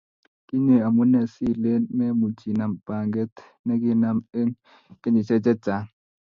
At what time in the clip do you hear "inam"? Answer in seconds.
2.51-2.71